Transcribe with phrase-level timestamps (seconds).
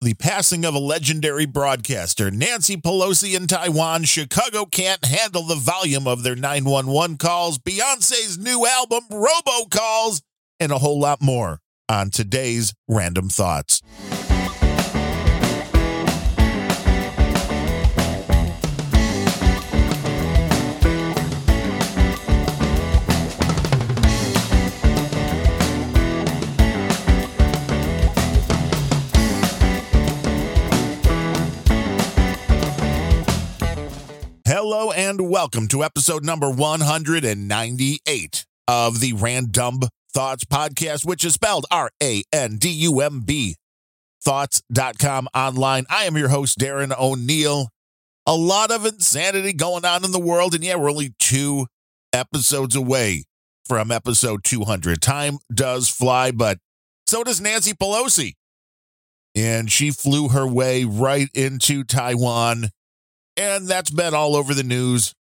[0.00, 6.06] the passing of a legendary broadcaster, Nancy Pelosi in Taiwan, Chicago can't handle the volume
[6.06, 10.22] of their 911 calls, Beyonce's new album, Robocalls,
[10.60, 13.82] and a whole lot more on today's Random Thoughts.
[35.18, 39.80] And welcome to episode number 198 of the Random
[40.12, 43.56] Thoughts Podcast, which is spelled R A N D U M B
[44.22, 45.86] thoughts.com online.
[45.90, 47.68] I am your host, Darren O'Neill.
[48.26, 51.66] A lot of insanity going on in the world, and yeah, we're only two
[52.12, 53.24] episodes away
[53.66, 55.00] from episode 200.
[55.02, 56.58] Time does fly, but
[57.06, 58.34] so does Nancy Pelosi.
[59.34, 62.70] And she flew her way right into Taiwan
[63.38, 65.14] and that's been all over the news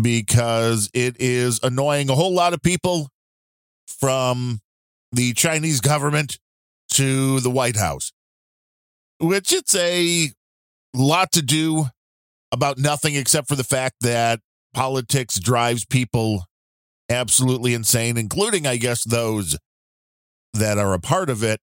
[0.00, 3.08] because it is annoying a whole lot of people
[3.86, 4.60] from
[5.12, 6.38] the Chinese government
[6.92, 8.12] to the White House,
[9.18, 10.30] which it's a
[10.94, 11.86] lot to do
[12.50, 14.40] about nothing except for the fact that
[14.72, 16.44] politics drives people
[17.08, 19.58] absolutely insane, including, I guess, those
[20.54, 21.60] that are a part of it,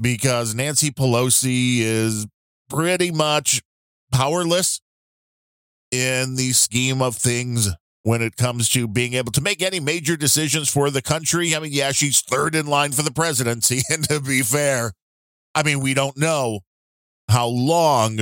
[0.00, 2.26] because Nancy Pelosi is
[2.68, 3.62] pretty much
[4.14, 4.80] powerless
[5.90, 7.68] in the scheme of things
[8.04, 11.54] when it comes to being able to make any major decisions for the country.
[11.54, 13.82] I mean, yeah, she's third in line for the presidency.
[13.90, 14.92] And to be fair,
[15.54, 16.60] I mean, we don't know
[17.28, 18.20] how long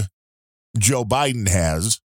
[0.78, 2.00] Joe Biden has.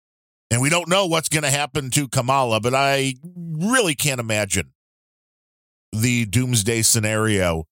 [0.51, 4.75] And we don't know what's going to happen to Kamala, but I really can't imagine
[5.93, 7.65] the doomsday scenario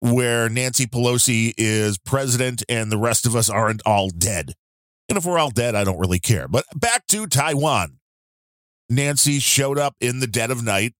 [0.00, 4.52] where Nancy Pelosi is president and the rest of us aren't all dead.
[5.08, 6.48] And if we're all dead, I don't really care.
[6.48, 7.98] But back to Taiwan.
[8.88, 10.92] Nancy showed up in the dead of night,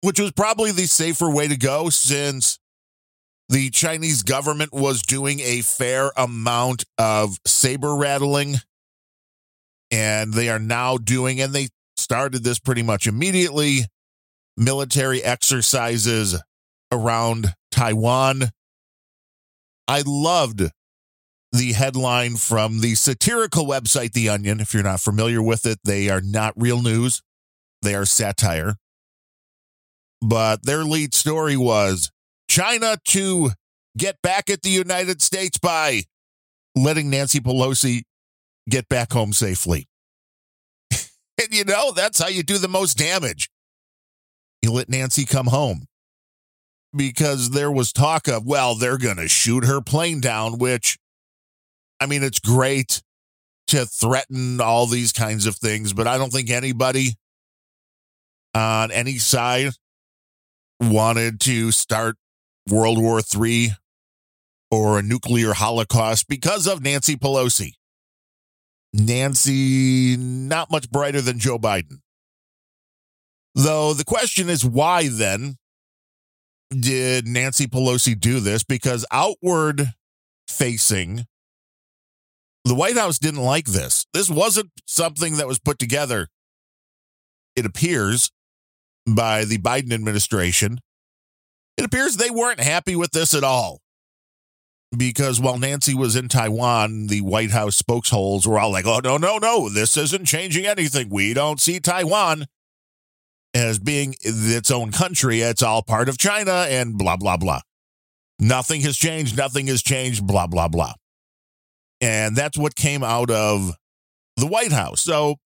[0.00, 2.58] which was probably the safer way to go since
[3.48, 8.56] the Chinese government was doing a fair amount of saber rattling.
[9.90, 13.86] And they are now doing, and they started this pretty much immediately
[14.56, 16.40] military exercises
[16.92, 18.50] around Taiwan.
[19.86, 20.62] I loved
[21.52, 24.60] the headline from the satirical website The Onion.
[24.60, 27.22] If you're not familiar with it, they are not real news,
[27.82, 28.76] they are satire.
[30.20, 32.10] But their lead story was
[32.48, 33.50] China to
[33.96, 36.02] get back at the United States by
[36.74, 38.02] letting Nancy Pelosi
[38.68, 39.86] get back home safely.
[40.92, 43.50] and you know, that's how you do the most damage.
[44.62, 45.86] You let Nancy come home
[46.94, 50.98] because there was talk of, well, they're going to shoot her plane down, which
[52.00, 53.02] I mean, it's great
[53.68, 57.16] to threaten all these kinds of things, but I don't think anybody
[58.54, 59.72] on any side
[60.80, 62.16] wanted to start
[62.68, 63.72] World War III
[64.70, 67.72] or a nuclear holocaust because of Nancy Pelosi.
[68.92, 72.00] Nancy, not much brighter than Joe Biden.
[73.54, 75.56] Though the question is, why then
[76.70, 78.62] did Nancy Pelosi do this?
[78.64, 79.92] Because outward
[80.46, 81.26] facing,
[82.64, 84.06] the White House didn't like this.
[84.12, 86.28] This wasn't something that was put together,
[87.56, 88.30] it appears,
[89.06, 90.80] by the Biden administration.
[91.76, 93.80] It appears they weren't happy with this at all.
[94.96, 99.18] Because while Nancy was in Taiwan, the White House spokesholes were all like, oh, no,
[99.18, 101.10] no, no, this isn't changing anything.
[101.10, 102.46] We don't see Taiwan
[103.54, 105.40] as being its own country.
[105.42, 107.60] It's all part of China and blah, blah, blah.
[108.38, 109.36] Nothing has changed.
[109.36, 110.26] Nothing has changed.
[110.26, 110.94] Blah, blah, blah.
[112.00, 113.74] And that's what came out of
[114.36, 115.02] the White House.
[115.02, 115.36] So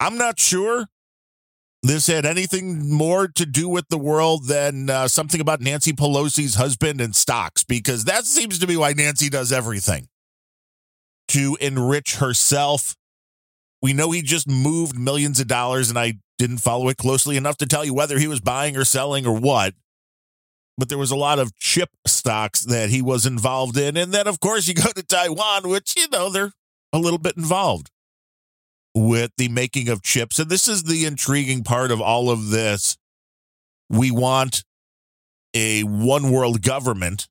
[0.00, 0.86] I'm not sure
[1.82, 6.56] this had anything more to do with the world than uh, something about Nancy Pelosi's
[6.56, 10.08] husband and stocks, because that seems to be why Nancy does everything
[11.28, 12.96] to enrich herself.
[13.82, 17.56] We know he just moved millions of dollars, and I didn't follow it closely enough
[17.58, 19.74] to tell you whether he was buying or selling or what
[20.78, 23.96] but there was a lot of chip stocks that he was involved in.
[23.96, 26.52] And then, of course, you go to Taiwan, which, you know, they're
[26.92, 27.90] a little bit involved
[28.94, 30.38] with the making of chips.
[30.38, 32.96] And this is the intriguing part of all of this.
[33.88, 34.64] We want
[35.54, 37.28] a one world government.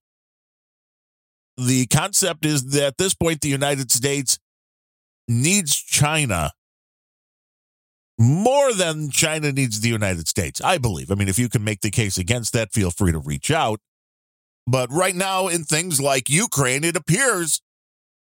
[1.57, 4.39] The concept is that at this point, the United States
[5.27, 6.51] needs China
[8.17, 11.11] more than China needs the United States, I believe.
[11.11, 13.79] I mean, if you can make the case against that, feel free to reach out.
[14.67, 17.61] But right now, in things like Ukraine, it appears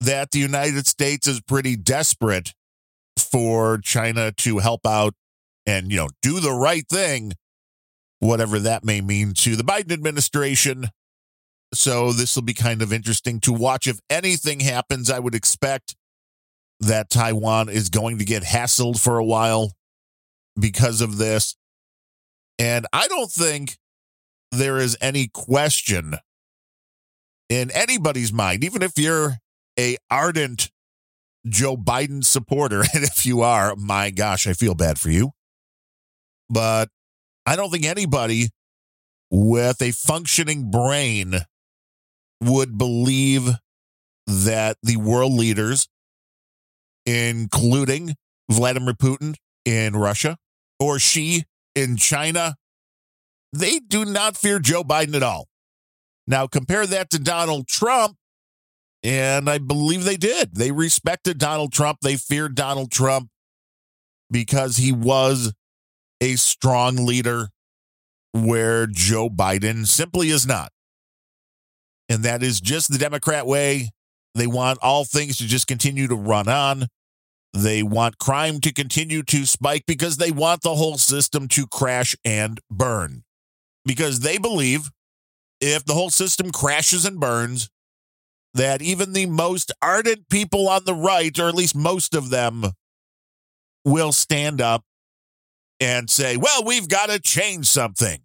[0.01, 2.53] that the United States is pretty desperate
[3.19, 5.15] for China to help out
[5.67, 7.33] and, you know, do the right thing,
[8.21, 10.87] whatever that may mean to the Biden administration.
[11.75, 13.87] So this will be kind of interesting to watch.
[13.87, 15.95] If anything happens, I would expect
[16.81, 19.73] that Taiwan is going to get hassled for a while
[20.59, 21.57] because of this.
[22.59, 23.79] And I don't think
[24.51, 26.17] there is any question
[27.49, 29.39] in anybody's mind, even if you're
[29.79, 30.71] a ardent
[31.49, 35.33] Joe Biden supporter, and if you are, my gosh, I feel bad for you.
[36.51, 36.89] But
[37.47, 38.49] I don't think anybody
[39.31, 41.35] with a functioning brain
[42.41, 43.51] would believe
[44.27, 45.89] that the world leaders,
[47.09, 48.15] including
[48.51, 49.35] Vladimir Putin
[49.65, 50.37] in Russia
[50.79, 51.45] or Xi
[51.75, 52.57] in China,
[53.53, 55.49] they do not fear Joe Biden at all.
[56.27, 58.17] Now, compare that to Donald Trump,
[59.03, 60.55] and I believe they did.
[60.55, 62.01] They respected Donald Trump.
[62.03, 63.31] They feared Donald Trump
[64.31, 65.55] because he was
[66.21, 67.49] a strong leader
[68.33, 70.73] where Joe Biden simply is not.
[72.11, 73.91] And that is just the Democrat way.
[74.35, 76.89] They want all things to just continue to run on.
[77.59, 82.15] They want crime to continue to spike because they want the whole system to crash
[82.25, 83.25] and burn.
[83.85, 84.91] Because they believe
[85.61, 87.69] if the whole system crashes and burns,
[88.55, 92.65] that even the most ardent people on the right, or at least most of them,
[93.85, 94.85] will stand up
[95.81, 98.21] and say, well, we've got to change something.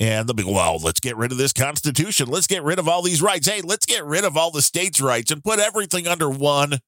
[0.00, 2.28] And they'll be, well, let's get rid of this Constitution.
[2.28, 3.46] Let's get rid of all these rights.
[3.46, 6.78] Hey, let's get rid of all the states' rights and put everything under one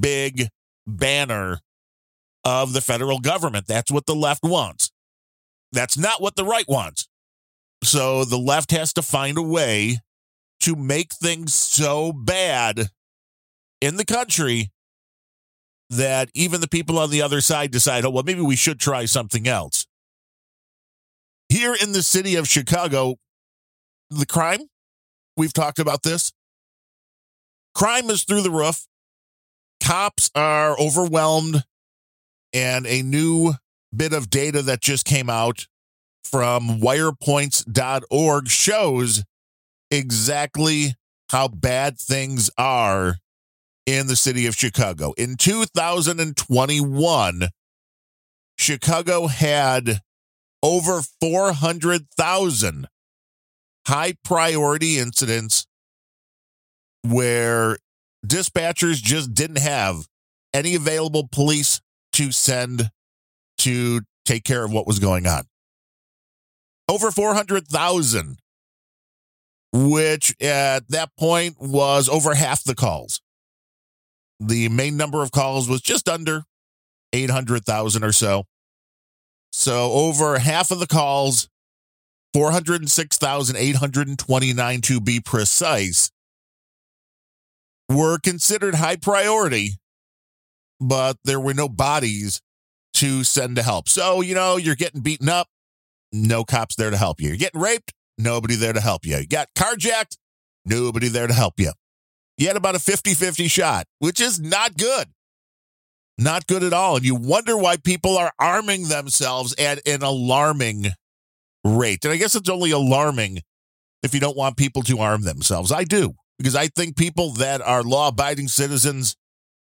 [0.00, 0.48] big
[0.86, 1.60] banner
[2.44, 3.66] of the federal government.
[3.66, 4.90] That's what the left wants.
[5.72, 7.08] That's not what the right wants.
[7.82, 9.98] So the left has to find a way
[10.60, 12.88] to make things so bad
[13.80, 14.70] in the country
[15.90, 19.04] that even the people on the other side decide, oh, well, maybe we should try
[19.04, 19.86] something else.
[21.48, 23.16] Here in the city of Chicago,
[24.10, 24.68] the crime,
[25.36, 26.32] we've talked about this.
[27.74, 28.86] Crime is through the roof.
[29.86, 31.62] Cops are overwhelmed.
[32.52, 33.54] And a new
[33.94, 35.68] bit of data that just came out
[36.24, 39.22] from wirepoints.org shows
[39.92, 40.96] exactly
[41.30, 43.18] how bad things are
[43.86, 45.12] in the city of Chicago.
[45.16, 47.42] In 2021,
[48.58, 50.00] Chicago had
[50.64, 52.88] over 400,000
[53.86, 55.68] high priority incidents
[57.04, 57.78] where
[58.26, 60.06] dispatchers just didn't have
[60.52, 61.80] any available police
[62.14, 62.90] to send
[63.58, 65.44] to take care of what was going on.
[66.88, 68.38] Over 400,000,
[69.72, 73.20] which at that point was over half the calls.
[74.38, 76.44] The main number of calls was just under
[77.12, 78.44] 800,000 or so.
[79.52, 81.48] So over half of the calls,
[82.34, 86.10] 406,829 to be precise,
[87.88, 89.78] were considered high priority,
[90.80, 92.40] but there were no bodies
[92.94, 93.88] to send to help.
[93.88, 95.48] So, you know, you're getting beaten up,
[96.12, 97.28] no cops there to help you.
[97.28, 99.16] You're getting raped, nobody there to help you.
[99.16, 100.16] You got carjacked,
[100.64, 101.72] nobody there to help you.
[102.38, 105.08] You had about a 50 50 shot, which is not good.
[106.18, 106.96] Not good at all.
[106.96, 110.86] And you wonder why people are arming themselves at an alarming
[111.64, 112.04] rate.
[112.04, 113.40] And I guess it's only alarming
[114.02, 115.70] if you don't want people to arm themselves.
[115.70, 119.16] I do, because I think people that are law abiding citizens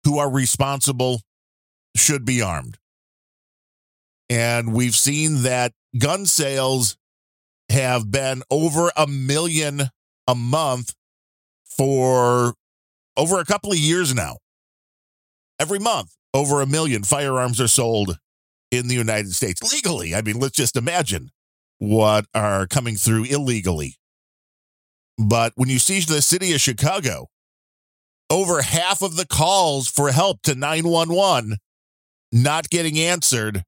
[0.04, 1.20] who are responsible
[1.96, 2.78] should be armed.
[4.28, 6.96] And we've seen that gun sales
[7.70, 9.90] have been over a million
[10.26, 10.94] a month
[11.64, 12.54] for
[13.16, 14.38] over a couple of years now.
[15.58, 18.18] Every month, over a million firearms are sold
[18.70, 20.14] in the United States legally.
[20.14, 21.30] I mean, let's just imagine
[21.78, 23.96] what are coming through illegally.
[25.18, 27.28] But when you see the city of Chicago,
[28.28, 31.58] over half of the calls for help to 911
[32.32, 33.62] not getting answered.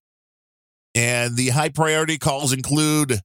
[0.95, 3.21] And the high priority calls include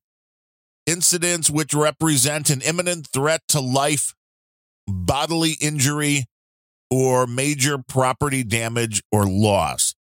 [0.85, 4.13] incidents which represent an imminent threat to life,
[4.87, 6.25] bodily injury,
[6.91, 9.95] or major property damage or loss.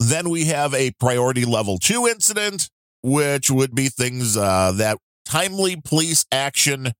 [0.00, 2.68] Then we have a priority level two incident,
[3.02, 6.92] which would be things uh, that timely police action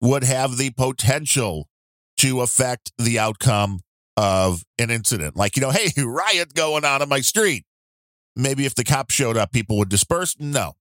[0.00, 1.68] would have the potential
[2.18, 3.80] to affect the outcome
[4.16, 5.36] of an incident.
[5.36, 7.64] Like, you know, hey, riot going on in my street.
[8.34, 10.36] Maybe if the cops showed up, people would disperse.
[10.38, 10.74] No.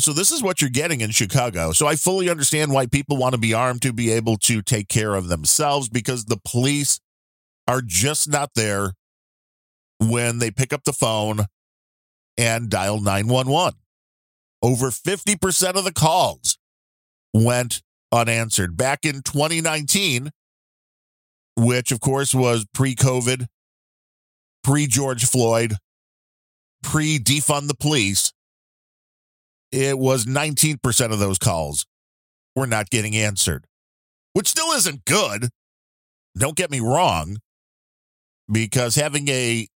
[0.00, 1.72] So this is what you're getting in Chicago.
[1.72, 4.88] So I fully understand why people want to be armed to be able to take
[4.88, 7.00] care of themselves because the police
[7.66, 8.92] are just not there
[9.98, 11.46] when they pick up the phone
[12.36, 13.78] and dial 911.
[14.62, 16.57] Over 50% of the calls
[17.44, 18.76] went unanswered.
[18.76, 20.30] Back in 2019,
[21.56, 23.46] which of course was pre COVID,
[24.62, 25.76] pre George Floyd,
[26.82, 28.32] pre defund the police,
[29.70, 31.86] it was 19% of those calls
[32.56, 33.66] were not getting answered,
[34.32, 35.48] which still isn't good.
[36.36, 37.38] Don't get me wrong,
[38.50, 39.66] because having a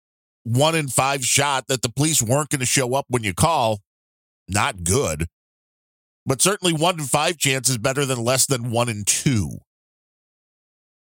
[0.45, 3.81] one in five shot that the police weren't going to show up when you call,
[4.49, 5.27] not good.
[6.25, 9.59] But certainly one in five chance is better than less than one in two.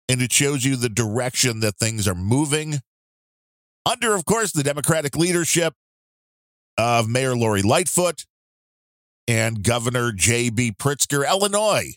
[0.09, 2.81] And it shows you the direction that things are moving.
[3.85, 5.73] Under, of course, the Democratic leadership
[6.77, 8.25] of Mayor Lori Lightfoot
[9.27, 10.73] and Governor J.B.
[10.79, 11.93] Pritzker, Illinois.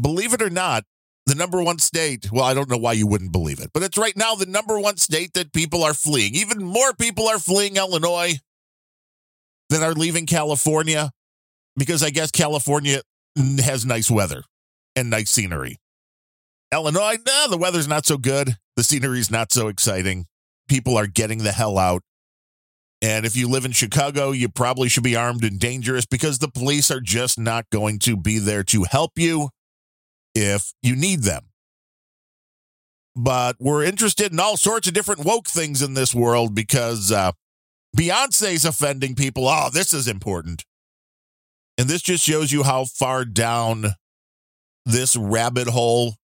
[0.00, 0.84] Believe it or not,
[1.26, 3.98] the number one state, well, I don't know why you wouldn't believe it, but it's
[3.98, 6.34] right now the number one state that people are fleeing.
[6.34, 8.38] Even more people are fleeing Illinois
[9.68, 11.10] than are leaving California
[11.78, 13.00] because I guess California
[13.36, 14.42] has nice weather
[14.96, 15.78] and nice scenery.
[16.72, 18.56] Illinois, nah, the weather's not so good.
[18.76, 20.26] The scenery's not so exciting.
[20.68, 22.02] People are getting the hell out.
[23.00, 26.50] And if you live in Chicago, you probably should be armed and dangerous because the
[26.50, 29.50] police are just not going to be there to help you
[30.34, 31.44] if you need them.
[33.14, 37.32] But we're interested in all sorts of different woke things in this world because uh,
[37.96, 39.48] Beyonce's offending people.
[39.48, 40.64] Oh, this is important.
[41.78, 43.94] And this just shows you how far down
[44.84, 46.16] this rabbit hole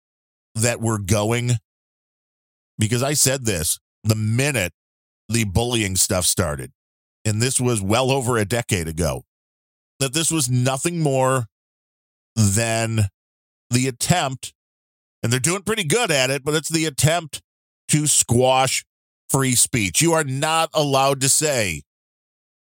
[0.56, 1.52] that we're going.
[2.76, 4.72] Because I said this the minute
[5.28, 6.72] the bullying stuff started,
[7.24, 9.22] and this was well over a decade ago,
[10.00, 11.46] that this was nothing more
[12.34, 13.08] than
[13.70, 14.52] the attempt,
[15.22, 17.40] and they're doing pretty good at it, but it's the attempt
[17.88, 18.84] to squash
[19.28, 20.02] free speech.
[20.02, 21.82] You are not allowed to say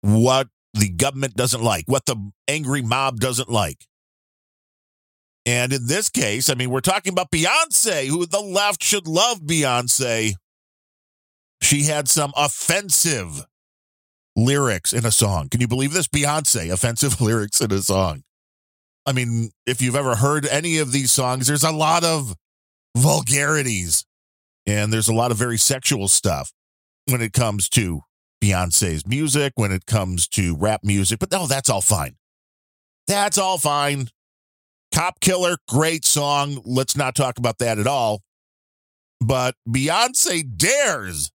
[0.02, 2.16] what the government doesn't like, what the
[2.48, 3.86] angry mob doesn't like.
[5.44, 9.40] And in this case, I mean, we're talking about Beyonce, who the left should love
[9.40, 10.34] Beyonce.
[11.62, 13.46] She had some offensive
[14.34, 15.48] lyrics in a song.
[15.48, 16.08] Can you believe this?
[16.08, 18.22] Beyonce, offensive lyrics in a song.
[19.06, 22.34] I mean, if you've ever heard any of these songs, there's a lot of
[22.96, 24.04] vulgarities
[24.66, 26.52] and there's a lot of very sexual stuff
[27.08, 28.00] when it comes to
[28.42, 31.18] Beyonce's music, when it comes to rap music.
[31.18, 32.16] But no, that's all fine.
[33.06, 34.08] That's all fine.
[34.92, 36.60] Cop Killer, great song.
[36.64, 38.22] Let's not talk about that at all.
[39.20, 41.30] But Beyonce dares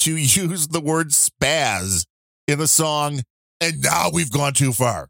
[0.00, 2.06] to use the word spaz
[2.46, 3.22] in a song,
[3.60, 5.08] and now we've gone too far.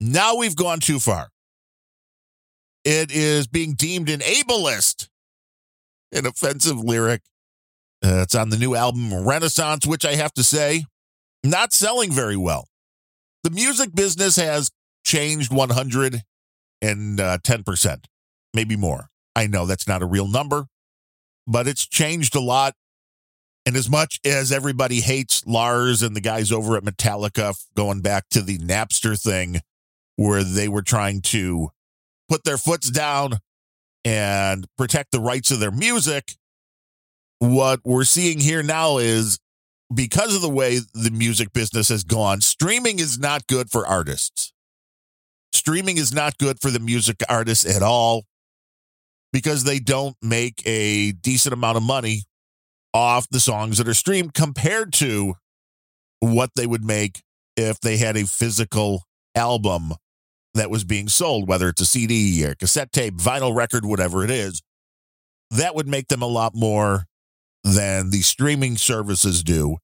[0.00, 1.28] Now we've gone too far.
[2.84, 5.08] It is being deemed an ableist,
[6.12, 7.22] an offensive lyric.
[8.02, 10.84] Uh, it's on the new album Renaissance, which I have to say,
[11.44, 12.68] not selling very well.
[13.42, 14.70] The music business has
[15.04, 16.22] changed 110%,
[16.82, 17.96] uh,
[18.54, 19.08] maybe more.
[19.36, 20.66] I know that's not a real number,
[21.46, 22.74] but it's changed a lot.
[23.66, 28.24] And as much as everybody hates Lars and the guys over at Metallica going back
[28.30, 29.60] to the Napster thing,
[30.16, 31.70] where they were trying to
[32.28, 33.38] put their foots down
[34.04, 36.32] and protect the rights of their music.
[37.40, 39.38] What we're seeing here now is
[39.92, 44.52] because of the way the music business has gone, streaming is not good for artists.
[45.52, 48.24] Streaming is not good for the music artists at all
[49.32, 52.24] because they don't make a decent amount of money
[52.92, 55.34] off the songs that are streamed compared to
[56.20, 57.22] what they would make
[57.56, 59.04] if they had a physical
[59.34, 59.92] album
[60.54, 64.30] that was being sold, whether it's a CD or cassette tape, vinyl record, whatever it
[64.30, 64.62] is,
[65.50, 67.06] that would make them a lot more
[67.64, 69.76] than the streaming services do,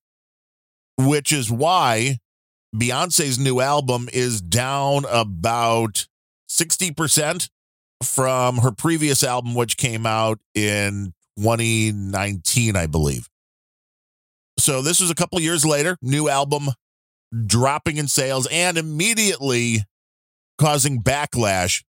[0.99, 2.18] which is why
[2.75, 6.06] Beyonce's new album is down about
[6.50, 7.49] 60%
[8.02, 13.28] from her previous album, which came out in 2019, I believe.
[14.59, 16.68] So this was a couple years later, new album
[17.47, 19.85] dropping in sales and immediately
[20.59, 21.85] causing backlash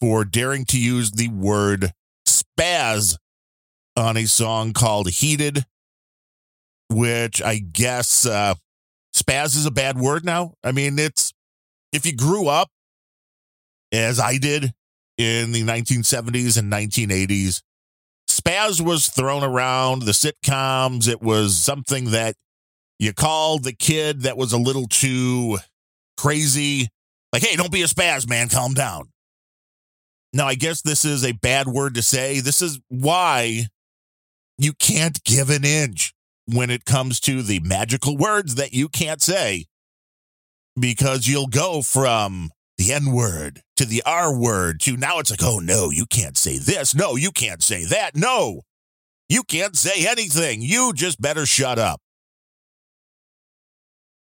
[0.00, 1.92] for daring to use the word
[2.26, 3.16] spaz
[3.98, 5.66] on a song called Heated,
[6.88, 8.54] which I guess uh,
[9.14, 10.54] spaz is a bad word now.
[10.64, 11.34] I mean, it's
[11.92, 12.70] if you grew up
[13.92, 14.72] as I did
[15.18, 17.60] in the 1970s and 1980s,
[18.28, 21.08] spaz was thrown around the sitcoms.
[21.08, 22.36] It was something that
[22.98, 25.58] you called the kid that was a little too
[26.16, 26.88] crazy,
[27.32, 29.10] like, hey, don't be a spaz, man, calm down.
[30.32, 32.40] Now, I guess this is a bad word to say.
[32.40, 33.66] This is why
[34.58, 36.12] you can't give an inch
[36.46, 39.66] when it comes to the magical words that you can't say
[40.78, 45.42] because you'll go from the N word to the R word to now it's like,
[45.42, 46.94] oh no, you can't say this.
[46.94, 48.16] No, you can't say that.
[48.16, 48.62] No,
[49.28, 50.62] you can't say anything.
[50.62, 52.00] You just better shut up.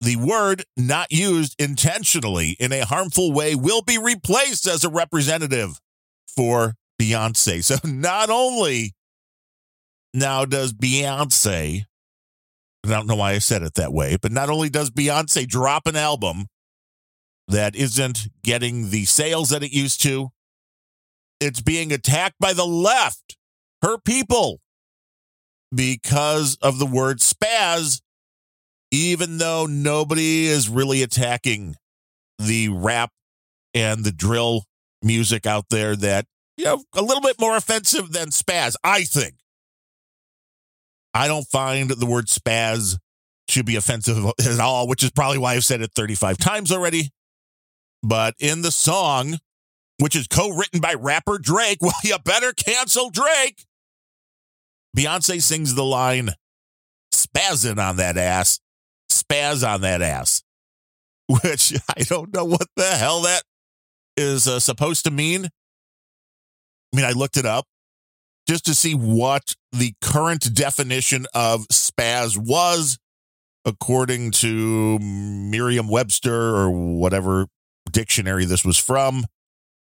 [0.00, 5.80] The word not used intentionally in a harmful way will be replaced as a representative
[6.26, 7.64] for Beyonce.
[7.64, 8.95] So not only
[10.16, 11.84] now does Beyonce,
[12.84, 15.86] I don't know why I said it that way, but not only does Beyonce drop
[15.86, 16.46] an album
[17.48, 20.30] that isn't getting the sales that it used to,
[21.40, 23.36] it's being attacked by the left,
[23.82, 24.60] her people,
[25.74, 28.00] because of the word spaz,
[28.90, 31.76] even though nobody is really attacking
[32.38, 33.10] the rap
[33.74, 34.64] and the drill
[35.02, 36.24] music out there that,
[36.56, 39.34] you know, a little bit more offensive than spaz, I think.
[41.16, 42.98] I don't find the word spaz
[43.48, 47.10] should be offensive at all, which is probably why I've said it 35 times already.
[48.02, 49.38] But in the song,
[49.98, 53.64] which is co written by rapper Drake, well, you better cancel Drake.
[54.96, 56.30] Beyonce sings the line,
[57.14, 58.60] spazzing on that ass,
[59.10, 60.42] spaz on that ass,
[61.28, 63.42] which I don't know what the hell that
[64.16, 65.46] is uh, supposed to mean.
[65.46, 67.66] I mean, I looked it up
[68.48, 72.98] just to see what the current definition of spaz was,
[73.64, 77.46] according to Merriam Webster or whatever
[77.90, 79.24] dictionary this was from.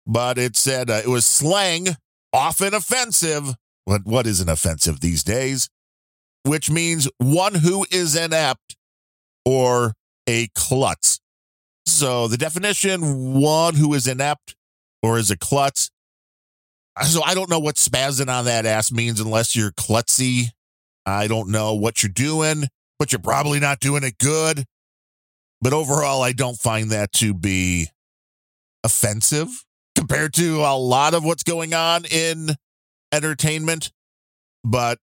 [0.06, 1.88] But it said uh, it was slang,
[2.32, 3.54] often offensive.
[3.84, 5.68] What, what isn't offensive these days?
[6.44, 8.76] Which means one who is inept
[9.44, 9.94] or
[10.28, 11.20] a klutz.
[11.86, 14.54] So the definition one who is inept
[15.02, 15.90] or is a klutz.
[17.04, 20.46] So I don't know what spazzing on that ass means unless you're klutzy.
[21.04, 22.64] I don't know what you're doing,
[22.98, 24.64] but you're probably not doing it good.
[25.60, 27.88] But overall, I don't find that to be
[28.82, 29.48] offensive
[29.94, 32.50] compared to a lot of what's going on in
[33.12, 33.92] entertainment.
[34.64, 34.98] But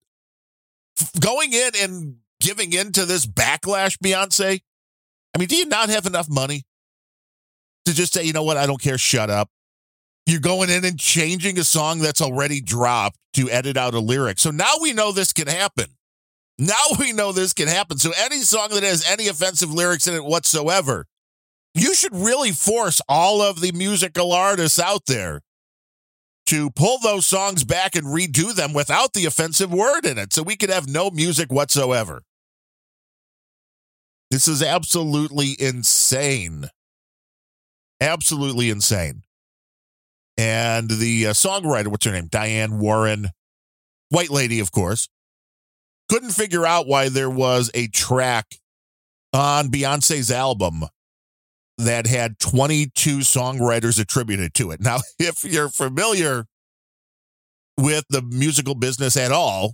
[1.20, 4.62] going in and giving in to this backlash, Beyonce,
[5.34, 6.63] I mean, do you not have enough money
[7.86, 9.50] to just say, you know what, I don't care, shut up?
[10.26, 14.40] You're going in and changing a song that's already dropped to edit out a lyric.
[14.40, 15.86] So now we know this can happen.
[16.58, 17.98] Now we know this can happen.
[17.98, 21.08] So any song that has any offensive lyrics in it whatsoever,
[21.74, 25.42] you should really force all of the musical artists out there
[26.46, 30.44] to pull those songs back and redo them without the offensive word in it so
[30.44, 32.24] we could have no music whatsoever.
[34.30, 36.70] This is absolutely insane.
[38.02, 39.24] Absolutely insane.
[40.38, 42.28] And the uh, songwriter, what's her name?
[42.28, 43.30] Diane Warren,
[44.10, 45.08] white lady, of course,
[46.10, 48.56] couldn't figure out why there was a track
[49.32, 50.86] on Beyonce's album
[51.78, 54.82] that had 22 songwriters attributed to it.
[54.84, 56.46] Now, if you're familiar
[57.78, 59.74] with the musical business at all,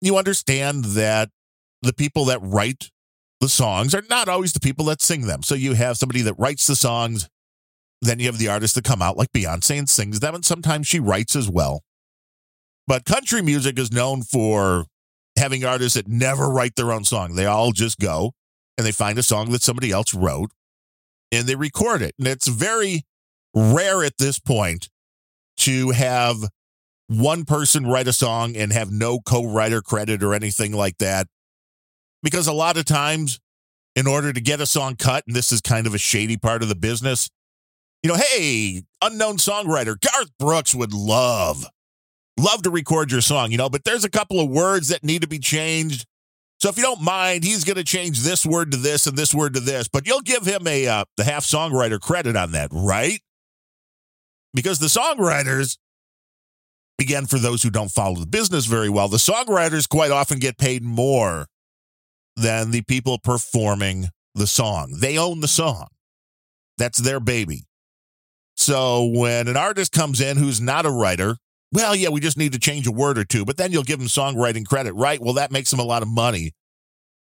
[0.00, 1.30] you understand that
[1.80, 2.90] the people that write
[3.40, 5.42] the songs are not always the people that sing them.
[5.42, 7.28] So you have somebody that writes the songs,
[8.02, 10.86] then you have the artists that come out like Beyonce and sings them, and sometimes
[10.86, 11.82] she writes as well.
[12.86, 14.86] But country music is known for
[15.38, 17.36] having artists that never write their own song.
[17.36, 18.32] They all just go
[18.76, 20.50] and they find a song that somebody else wrote
[21.30, 22.14] and they record it.
[22.18, 23.02] And it's very
[23.54, 24.88] rare at this point
[25.58, 26.48] to have
[27.06, 31.28] one person write a song and have no co writer credit or anything like that.
[32.22, 33.40] Because a lot of times,
[33.94, 36.62] in order to get a song cut, and this is kind of a shady part
[36.62, 37.28] of the business,
[38.02, 41.66] you know, hey, unknown songwriter, Garth Brooks would love,
[42.38, 45.22] love to record your song, you know, but there's a couple of words that need
[45.22, 46.06] to be changed.
[46.58, 49.34] So if you don't mind, he's going to change this word to this and this
[49.34, 52.70] word to this, but you'll give him a uh, the half songwriter credit on that,
[52.72, 53.20] right?
[54.54, 55.78] Because the songwriters,
[57.00, 60.58] again, for those who don't follow the business very well, the songwriters quite often get
[60.58, 61.46] paid more
[62.36, 64.96] than the people performing the song.
[64.98, 65.88] They own the song.
[66.78, 67.64] That's their baby.
[68.62, 71.36] So when an artist comes in who's not a writer,
[71.72, 73.98] well, yeah, we just need to change a word or two, but then you'll give
[73.98, 75.20] them songwriting credit, right?
[75.20, 76.52] Well, that makes them a lot of money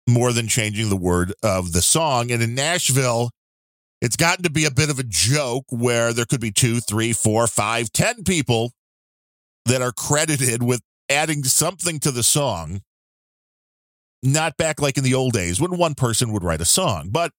[0.07, 2.31] more than changing the word of the song.
[2.31, 3.31] And in Nashville,
[4.03, 7.15] it's gotten to be a bit of a joke where there could be two, three,
[7.15, 8.73] four, five, ten people
[9.65, 12.83] that are credited with adding something to the song.
[14.23, 17.33] Not back like in the old days when one person would write a song, but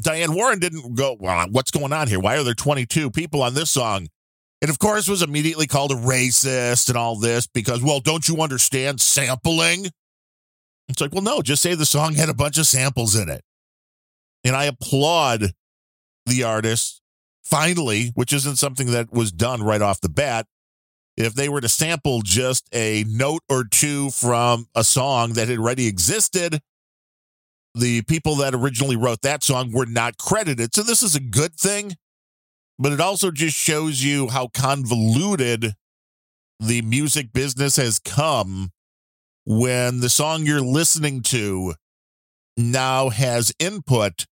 [0.00, 2.20] Diane Warren didn't go, well, what's going on here?
[2.20, 4.08] Why are there 22 people on this song?
[4.60, 8.40] It, of course, was immediately called a racist and all this because, well, don't you
[8.40, 9.86] understand sampling?
[10.88, 13.42] It's like, well, no, just say the song had a bunch of samples in it.
[14.44, 15.52] And I applaud
[16.26, 17.02] the artist,
[17.44, 20.46] finally, which isn't something that was done right off the bat.
[21.16, 25.58] If they were to sample just a note or two from a song that had
[25.58, 26.60] already existed,
[27.76, 30.74] the people that originally wrote that song were not credited.
[30.74, 31.96] So this is a good thing,
[32.78, 35.74] but it also just shows you how convoluted
[36.58, 38.70] the music business has come
[39.44, 41.74] when the song you're listening to
[42.56, 44.26] now has input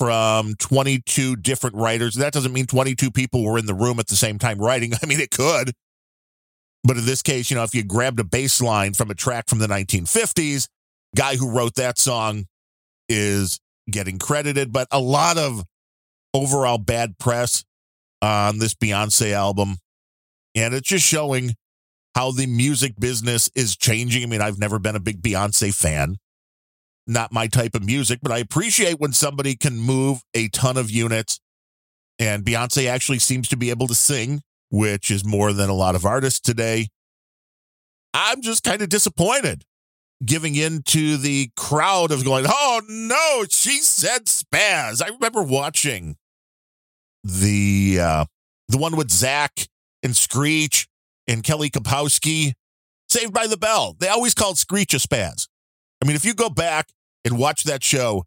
[0.00, 2.16] from 22 different writers.
[2.16, 4.92] That doesn't mean 22 people were in the room at the same time writing.
[5.02, 5.72] I mean, it could.
[6.82, 9.48] But in this case, you know, if you grabbed a bass line from a track
[9.48, 10.66] from the 1950s,
[11.14, 12.46] guy who wrote that song
[13.08, 13.60] is
[13.90, 15.64] getting credited, but a lot of
[16.34, 17.64] overall bad press
[18.20, 19.76] on this Beyonce album.
[20.54, 21.54] And it's just showing
[22.14, 24.22] how the music business is changing.
[24.22, 26.16] I mean, I've never been a big Beyonce fan,
[27.06, 30.90] not my type of music, but I appreciate when somebody can move a ton of
[30.90, 31.40] units.
[32.18, 35.94] And Beyonce actually seems to be able to sing, which is more than a lot
[35.94, 36.88] of artists today.
[38.14, 39.64] I'm just kind of disappointed
[40.24, 45.02] giving in to the crowd of going, oh no, she said spaz.
[45.02, 46.16] I remember watching
[47.24, 48.24] the uh,
[48.68, 49.68] the one with Zach
[50.02, 50.88] and Screech
[51.26, 52.52] and Kelly Kapowski,
[53.08, 53.96] Saved by the Bell.
[53.98, 55.48] They always called Screech a spaz.
[56.02, 56.88] I mean, if you go back
[57.24, 58.24] and watch that show,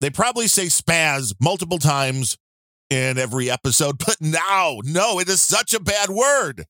[0.00, 2.36] they probably say spaz multiple times
[2.90, 6.64] in every episode, but now, no, it is such a bad word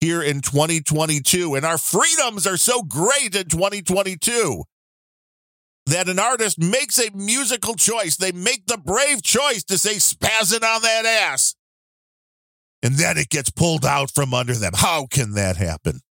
[0.00, 1.54] here in 2022.
[1.54, 4.64] And our freedoms are so great in 2022
[5.86, 8.16] that an artist makes a musical choice.
[8.16, 11.54] They make the brave choice to say spazzing on that ass.
[12.82, 14.72] And then it gets pulled out from under them.
[14.74, 16.00] How can that happen?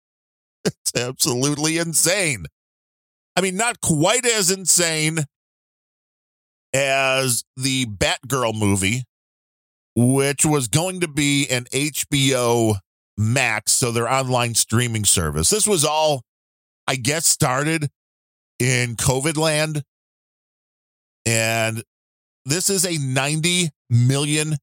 [0.64, 2.46] It's absolutely insane.
[3.36, 5.20] I mean, not quite as insane
[6.72, 9.06] as the Batgirl movie,
[9.96, 12.76] which was going to be an HBO
[13.22, 15.50] Max, so their online streaming service.
[15.50, 16.24] This was all,
[16.88, 17.90] I guess, started
[18.60, 19.84] in COVID land.
[21.26, 21.84] And
[22.46, 24.58] this is a $90 million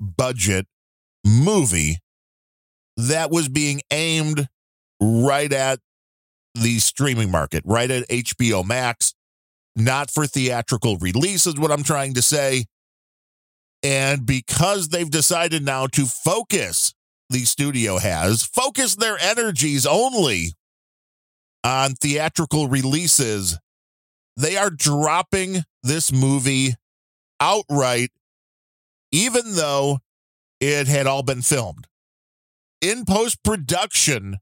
[0.00, 0.66] budget
[1.24, 1.98] movie
[2.96, 4.48] that was being aimed
[5.00, 5.80] right at
[6.54, 9.12] the streaming market, right at HBO Max,
[9.74, 12.64] not for theatrical release, is what I'm trying to say.
[13.82, 16.94] And because they've decided now to focus
[17.30, 20.52] the studio has focused their energies only
[21.64, 23.58] on theatrical releases.
[24.36, 26.74] They are dropping this movie
[27.40, 28.10] outright,
[29.10, 29.98] even though
[30.60, 31.86] it had all been filmed
[32.80, 34.38] in post production.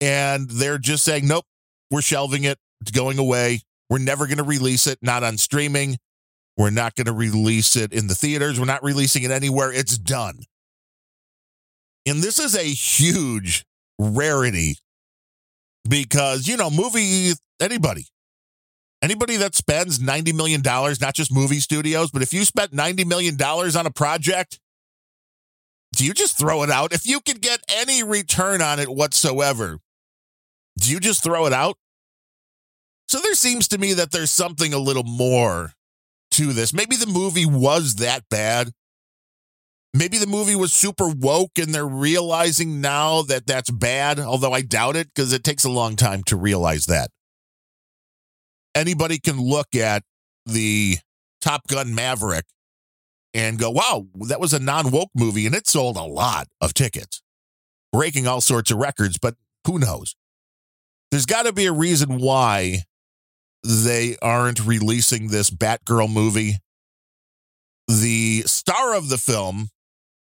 [0.00, 1.46] And they're just saying, nope,
[1.90, 2.58] we're shelving it.
[2.80, 3.60] It's going away.
[3.88, 5.96] We're never going to release it, not on streaming.
[6.56, 8.58] We're not going to release it in the theaters.
[8.60, 9.72] We're not releasing it anywhere.
[9.72, 10.40] It's done.
[12.06, 13.64] And this is a huge
[13.98, 14.76] rarity
[15.88, 18.06] because, you know, movie, anybody,
[19.02, 23.40] anybody that spends $90 million, not just movie studios, but if you spent $90 million
[23.40, 24.60] on a project,
[25.96, 26.92] do you just throw it out?
[26.92, 29.78] If you could get any return on it whatsoever,
[30.78, 31.76] do you just throw it out?
[33.06, 35.72] So there seems to me that there's something a little more
[36.32, 36.72] to this.
[36.72, 38.72] Maybe the movie was that bad
[39.96, 44.60] Maybe the movie was super woke and they're realizing now that that's bad, although I
[44.60, 47.10] doubt it because it takes a long time to realize that.
[48.74, 50.02] Anybody can look at
[50.46, 50.96] the
[51.40, 52.46] Top Gun Maverick
[53.34, 56.74] and go, wow, that was a non woke movie and it sold a lot of
[56.74, 57.22] tickets,
[57.92, 60.16] breaking all sorts of records, but who knows?
[61.12, 62.82] There's got to be a reason why
[63.62, 66.56] they aren't releasing this Batgirl movie.
[67.86, 69.68] The star of the film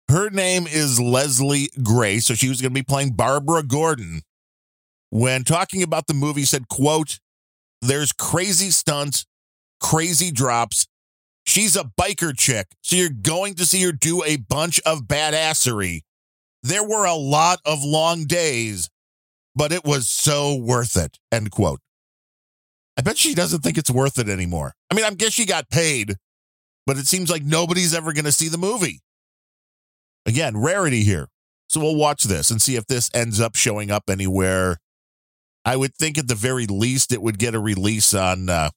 [0.10, 4.22] her name is Leslie Grace, so she was going to be playing Barbara Gordon.
[5.10, 7.20] When talking about the movie, said, quote,
[7.82, 9.26] there's crazy stunts,
[9.80, 10.88] crazy drops.
[11.46, 16.02] She's a biker chick, so you're going to see her do a bunch of badassery.
[16.64, 18.90] There were a lot of long days,
[19.56, 21.82] but it was so worth it, end quote.
[22.98, 24.74] I bet she doesn't think it's worth it anymore.
[24.90, 26.16] I mean, I guess she got paid,
[26.86, 29.02] but it seems like nobody's ever going to see the movie.
[30.26, 31.28] Again, rarity here.
[31.68, 34.78] So we'll watch this and see if this ends up showing up anywhere.
[35.66, 38.70] I would think at the very least it would get a release on uh,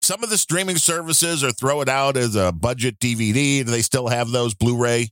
[0.00, 3.64] some of the streaming services or throw it out as a budget DVD.
[3.64, 5.08] Do they still have those Blu ray?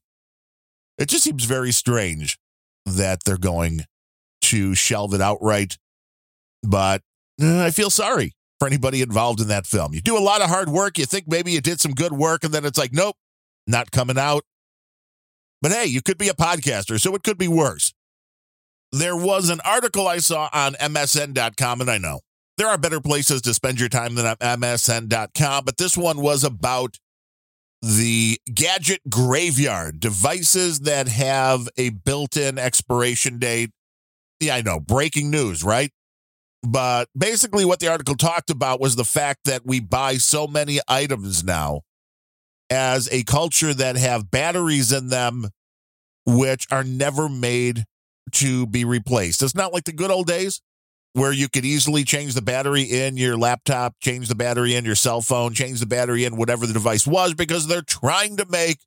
[0.99, 2.38] It just seems very strange
[2.87, 3.83] that they're going
[4.42, 5.77] to shelve it outright.
[6.62, 7.03] But
[7.42, 9.92] uh, I feel sorry for anybody involved in that film.
[9.92, 10.99] You do a lot of hard work.
[10.99, 13.16] You think maybe you did some good work, and then it's like, nope,
[13.66, 14.44] not coming out.
[15.62, 17.92] But hey, you could be a podcaster, so it could be worse.
[18.92, 22.21] There was an article I saw on MSN.com, and I know
[22.57, 26.99] there are better places to spend your time than MSN.com, but this one was about
[27.83, 33.71] the gadget graveyard devices that have a built in expiration date.
[34.40, 35.90] Yeah, I know, breaking news, right?
[36.62, 40.81] But basically, what the article talked about was the fact that we buy so many
[40.88, 41.83] items now
[42.70, 45.48] as a culture that have batteries in them
[46.24, 47.85] which are never made
[48.33, 49.42] to be replaced.
[49.42, 50.61] It's not like the good old days
[51.12, 54.94] where you could easily change the battery in your laptop, change the battery in your
[54.94, 58.81] cell phone, change the battery in whatever the device was because they're trying to make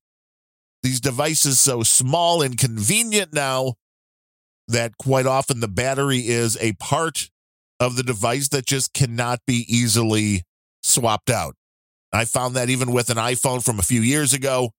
[0.84, 3.74] these devices so small and convenient now
[4.68, 7.30] that quite often the battery is a part
[7.80, 10.44] of the device that just cannot be easily
[10.84, 11.56] swapped out.
[12.12, 14.72] I found that even with an iPhone from a few years ago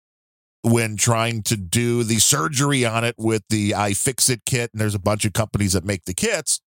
[0.62, 5.00] when trying to do the surgery on it with the iFixit kit, and there's a
[5.00, 6.60] bunch of companies that make the kits.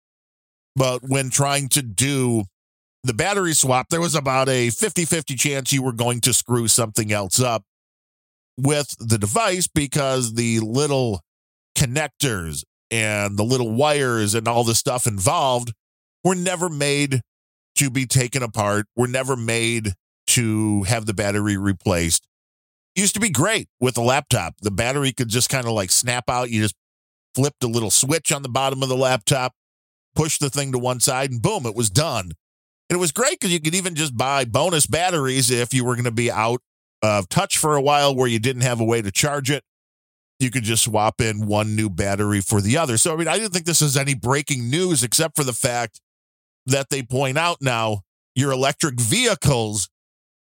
[0.75, 2.43] But when trying to do
[3.03, 6.67] the battery swap, there was about a 50 50 chance you were going to screw
[6.67, 7.63] something else up
[8.57, 11.21] with the device because the little
[11.77, 15.73] connectors and the little wires and all the stuff involved
[16.23, 17.21] were never made
[17.75, 19.93] to be taken apart, were never made
[20.31, 22.27] to have the battery replaced.
[22.95, 24.55] Used to be great with a laptop.
[24.61, 26.49] The battery could just kind of like snap out.
[26.49, 26.75] You just
[27.35, 29.53] flipped a little switch on the bottom of the laptop,
[30.15, 32.31] push the thing to one side, and boom, it was done.
[32.89, 35.95] And it was great because you could even just buy bonus batteries if you were
[35.95, 36.61] going to be out
[37.01, 39.63] of touch for a while where you didn't have a way to charge it.
[40.39, 42.97] You could just swap in one new battery for the other.
[42.97, 46.01] So, I mean, I didn't think this is any breaking news except for the fact
[46.65, 48.01] that they point out now
[48.35, 49.89] your electric vehicles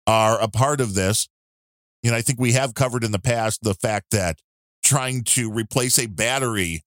[0.07, 1.27] are a part of this.
[2.03, 4.39] Know, I think we have covered in the past the fact that
[4.83, 6.83] trying to replace a battery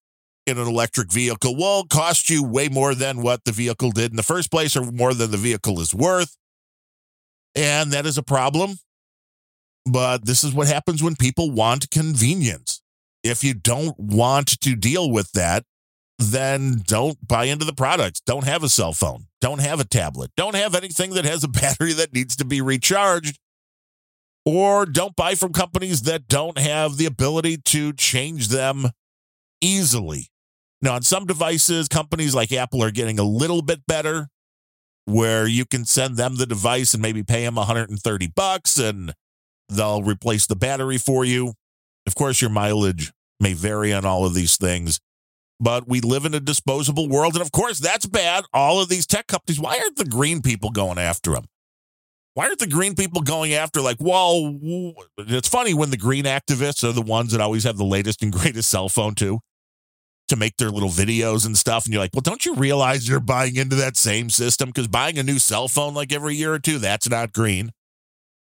[0.46, 4.16] in an electric vehicle will cost you way more than what the vehicle did in
[4.16, 6.36] the first place or more than the vehicle is worth.
[7.54, 8.76] And that is a problem.
[9.86, 12.82] But this is what happens when people want convenience.
[13.22, 15.64] If you don't want to deal with that,
[16.18, 18.20] then don't buy into the products.
[18.20, 19.26] Don't have a cell phone.
[19.40, 20.30] Don't have a tablet.
[20.36, 23.38] Don't have anything that has a battery that needs to be recharged.
[24.46, 28.90] Or don't buy from companies that don't have the ability to change them
[29.60, 30.28] easily.
[30.82, 34.28] Now, on some devices, companies like Apple are getting a little bit better
[35.06, 39.14] where you can send them the device and maybe pay them 130 bucks and
[39.70, 41.54] they'll replace the battery for you.
[42.06, 45.00] Of course, your mileage may vary on all of these things
[45.60, 47.34] but we live in a disposable world.
[47.34, 48.44] And of course, that's bad.
[48.52, 51.44] All of these tech companies, why aren't the green people going after them?
[52.34, 54.56] Why aren't the green people going after, like, well,
[55.18, 58.32] it's funny when the green activists are the ones that always have the latest and
[58.40, 59.38] greatest cell phone, too,
[60.26, 61.84] to make their little videos and stuff.
[61.84, 64.70] And you're like, well, don't you realize you're buying into that same system?
[64.70, 67.70] Because buying a new cell phone like every year or two, that's not green.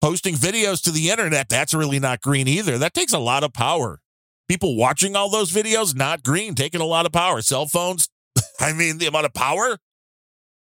[0.00, 2.78] Posting videos to the internet, that's really not green either.
[2.78, 4.00] That takes a lot of power
[4.48, 7.40] people watching all those videos, not green, taking a lot of power.
[7.40, 8.08] Cell phones,
[8.60, 9.78] I mean, the amount of power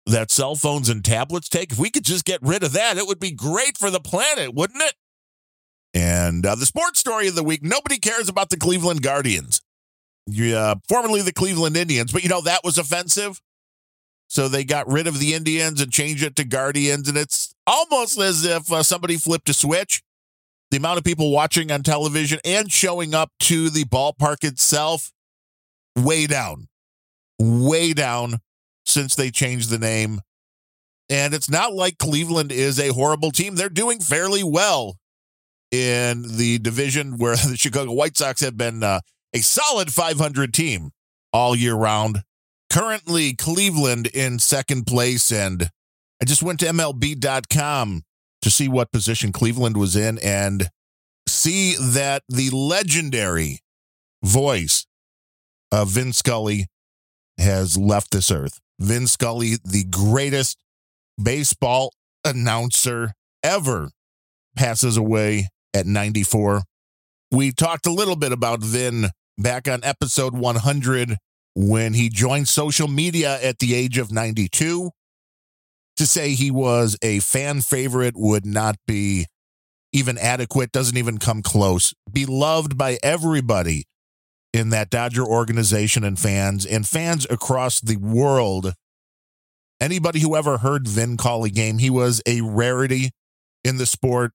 [0.06, 3.06] that cell phones and tablets take, if we could just get rid of that, it
[3.06, 4.94] would be great for the planet, wouldn't it?
[5.94, 9.60] And uh, the sports story of the week nobody cares about the Cleveland Guardians,
[10.26, 13.40] yeah, formerly the Cleveland Indians, but you know, that was offensive.
[14.28, 17.06] So they got rid of the Indians and changed it to Guardians.
[17.06, 20.02] And it's almost as if uh, somebody flipped a switch
[20.72, 25.12] the amount of people watching on television and showing up to the ballpark itself
[25.98, 26.66] way down,
[27.38, 28.38] way down
[28.86, 30.22] since they changed the name.
[31.10, 33.54] And it's not like Cleveland is a horrible team.
[33.54, 34.96] They're doing fairly well
[35.70, 39.00] in the division where the Chicago White Sox have been uh,
[39.34, 40.88] a solid 500 team
[41.34, 42.22] all year round.
[42.70, 45.30] Currently, Cleveland in second place.
[45.30, 45.68] And
[46.22, 48.04] I just went to MLB.com
[48.42, 50.68] to see what position Cleveland was in and
[51.28, 53.60] see that the legendary
[54.22, 54.86] voice
[55.70, 56.66] of Vin Scully
[57.38, 58.60] has left this earth.
[58.78, 60.58] Vin Scully, the greatest
[61.22, 61.92] baseball
[62.24, 63.90] announcer ever,
[64.56, 66.62] passes away at 94.
[67.30, 69.06] We talked a little bit about Vin
[69.38, 71.16] back on episode 100
[71.54, 74.90] when he joined social media at the age of 92
[76.02, 79.26] To say he was a fan favorite would not be
[79.92, 81.94] even adequate, doesn't even come close.
[82.12, 83.84] Beloved by everybody
[84.52, 88.74] in that Dodger organization and fans, and fans across the world.
[89.80, 93.12] Anybody who ever heard Vin call a game, he was a rarity
[93.62, 94.32] in the sport.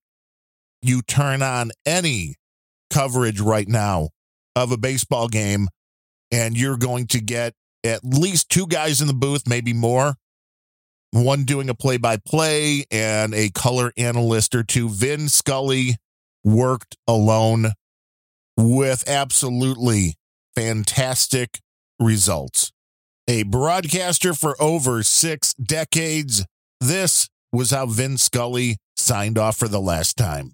[0.82, 2.36] You turn on any
[2.90, 4.12] coverage right now
[4.56, 5.68] of a baseball game,
[6.32, 10.16] and you're going to get at least two guys in the booth, maybe more.
[11.12, 14.90] One doing a play by play and a color analyst or two.
[14.90, 15.96] Vin Scully
[16.44, 17.72] worked alone
[18.58, 20.16] with absolutely
[20.56, 21.60] fantastic
[22.00, 22.72] results.
[23.28, 26.46] A broadcaster for over six decades,
[26.80, 30.54] this was how Vin Scully signed off for the last time.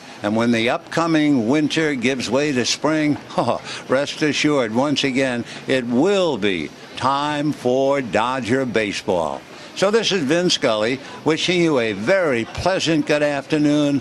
[0.23, 5.85] And when the upcoming winter gives way to spring, oh, rest assured, once again, it
[5.85, 9.41] will be time for Dodger baseball.
[9.75, 13.99] So this is Vin Scully wishing you a very pleasant good afternoon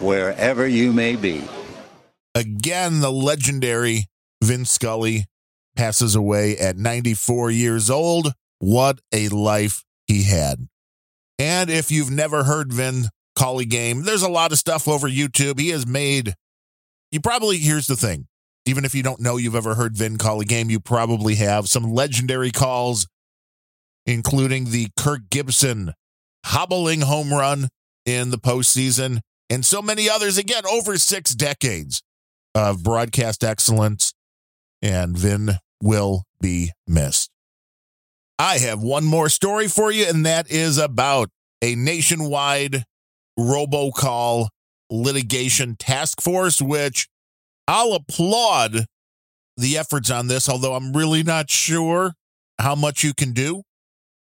[0.00, 1.42] wherever you may be.
[2.34, 4.06] Again, the legendary
[4.42, 5.24] Vin Scully
[5.74, 8.32] passes away at 94 years old.
[8.58, 10.68] What a life he had.
[11.38, 14.02] And if you've never heard Vin call a game.
[14.02, 15.60] There's a lot of stuff over YouTube.
[15.60, 16.34] He has made,
[17.12, 18.26] you probably, here's the thing.
[18.64, 21.92] Even if you don't know you've ever heard Vin call game, you probably have some
[21.92, 23.06] legendary calls,
[24.06, 25.92] including the Kirk Gibson
[26.46, 27.68] hobbling home run
[28.04, 29.20] in the postseason,
[29.50, 30.38] and so many others.
[30.38, 32.02] Again, over six decades
[32.54, 34.12] of broadcast excellence,
[34.82, 37.30] and Vin will be missed.
[38.38, 41.30] I have one more story for you, and that is about
[41.62, 42.84] a nationwide
[43.38, 44.48] robocall
[44.90, 47.08] litigation task force, which
[47.68, 48.86] I'll applaud
[49.56, 52.14] the efforts on this, although I'm really not sure
[52.58, 53.62] how much you can do.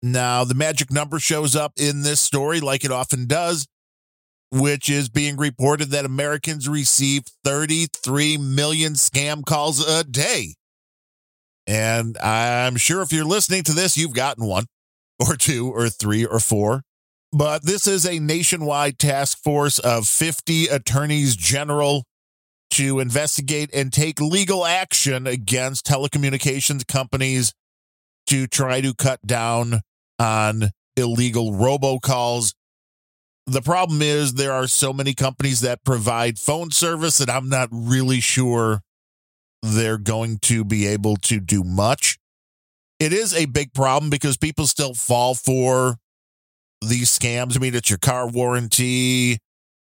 [0.02, 3.68] Now, the magic number shows up in this story, like it often does,
[4.52, 10.56] which is being reported that Americans receive 33 million scam calls a day.
[11.66, 14.66] And I'm sure if you're listening to this, you've gotten one
[15.20, 16.84] or two or three or four.
[17.34, 22.04] But this is a nationwide task force of 50 attorneys general
[22.72, 27.54] to investigate and take legal action against telecommunications companies
[28.28, 29.82] to try to cut down
[30.20, 32.54] on illegal robocalls.
[33.46, 37.70] The problem is there are so many companies that provide phone service that I'm not
[37.72, 38.82] really sure
[39.62, 42.18] they're going to be able to do much.
[43.00, 45.98] It is a big problem because people still fall for
[46.82, 47.56] these scams.
[47.56, 49.40] I mean, it's your car warranty.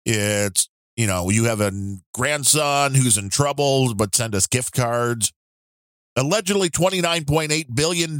[0.04, 1.72] It's, you know, you have a
[2.14, 5.32] grandson who's in trouble, but send us gift cards.
[6.16, 8.18] Allegedly $29.8 billion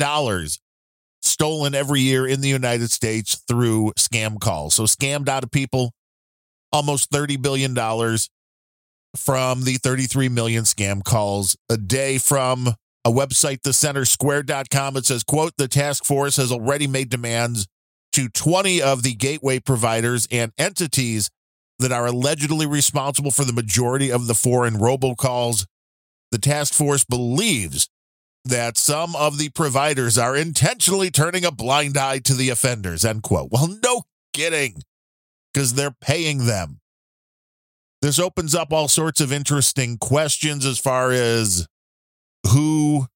[1.23, 4.75] stolen every year in the United States through scam calls.
[4.75, 5.93] So scammed out of people
[6.73, 7.75] almost $30 billion
[9.17, 12.69] from the 33 million scam calls a day from
[13.05, 14.97] a website, thecentersquare.com.
[14.97, 17.67] It says, quote, the task force has already made demands
[18.13, 21.31] to 20 of the gateway providers and entities
[21.79, 25.67] that are allegedly responsible for the majority of the foreign robocalls.
[26.31, 27.89] The task force believes
[28.45, 33.23] that some of the providers are intentionally turning a blind eye to the offenders, end
[33.23, 33.51] quote.
[33.51, 34.03] Well, no
[34.33, 34.83] kidding,
[35.53, 36.81] because they're paying them.
[38.03, 41.67] This opens up all sorts of interesting questions as far as
[42.49, 43.07] who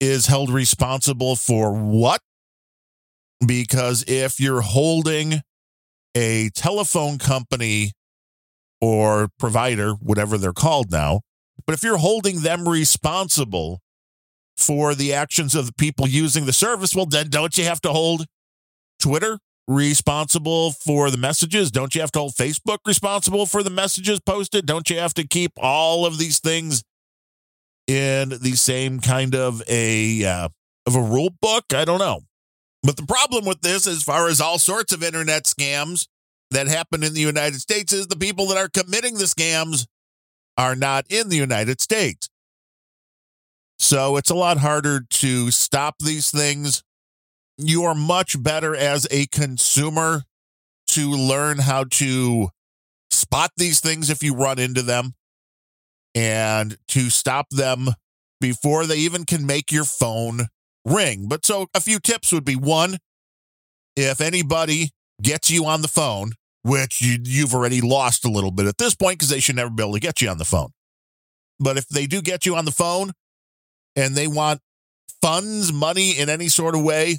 [0.00, 2.20] is held responsible for what
[3.46, 5.40] because if you're holding
[6.14, 7.92] a telephone company
[8.80, 11.20] or provider, whatever they're called now,
[11.66, 13.80] but if you're holding them responsible
[14.56, 17.90] for the actions of the people using the service, well, then don't you have to
[17.90, 18.26] hold
[18.98, 19.38] Twitter
[19.68, 21.70] responsible for the messages?
[21.70, 24.66] Don't you have to hold Facebook responsible for the messages posted?
[24.66, 26.82] Don't you have to keep all of these things
[27.86, 30.48] in the same kind of a uh,
[30.86, 31.64] of a rule book.
[31.74, 32.22] I don't know.
[32.82, 36.08] But the problem with this, as far as all sorts of internet scams
[36.50, 39.86] that happen in the United States, is the people that are committing the scams
[40.56, 42.28] are not in the United States.
[43.78, 46.82] So it's a lot harder to stop these things.
[47.56, 50.24] You are much better as a consumer
[50.88, 52.48] to learn how to
[53.10, 55.14] spot these things if you run into them
[56.14, 57.88] and to stop them
[58.40, 60.48] before they even can make your phone
[60.84, 61.26] ring.
[61.28, 62.98] But so a few tips would be one,
[63.96, 64.90] if anybody
[65.22, 68.94] gets you on the phone, which you, have already lost a little bit at this
[68.94, 70.70] point because they should never be able to get you on the phone.
[71.58, 73.12] But if they do get you on the phone
[73.96, 74.60] and they want
[75.20, 77.18] funds, money in any sort of way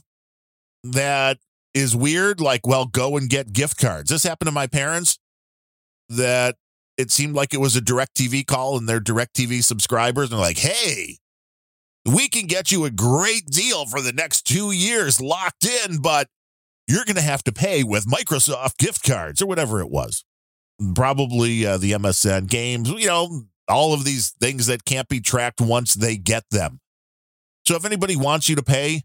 [0.83, 1.37] that
[1.73, 4.09] is weird, like, well, go and get gift cards.
[4.09, 5.17] This happened to my parents
[6.09, 6.55] that
[6.97, 10.29] it seemed like it was a DirecTV call and they're DirecTV subscribers.
[10.29, 11.17] And they're like, hey,
[12.05, 16.27] we can get you a great deal for the next two years locked in, but
[16.87, 20.25] you're going to have to pay with Microsoft gift cards or whatever it was.
[20.95, 25.61] Probably uh, the MSN games, you know, all of these things that can't be tracked
[25.61, 26.79] once they get them.
[27.65, 29.03] So if anybody wants you to pay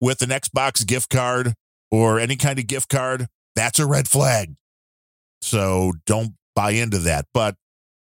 [0.00, 1.54] with an Xbox gift card
[1.90, 3.26] or any kind of gift card,
[3.56, 4.54] that's a red flag.
[5.40, 7.26] So don't buy into that.
[7.34, 7.56] But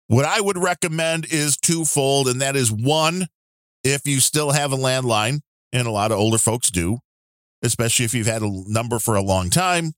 [0.08, 3.28] what I would recommend is twofold, and that is one,
[3.84, 5.40] if you still have a landline,
[5.74, 7.00] and a lot of older folks do,
[7.64, 9.94] especially if you've had a number for a long time,